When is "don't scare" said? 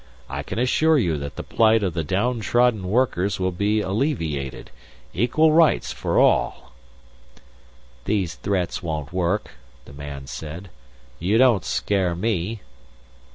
11.37-12.15